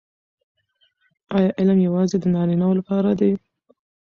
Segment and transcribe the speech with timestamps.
[1.37, 3.31] آیا علم یوازې د نارینه وو لپاره دی؟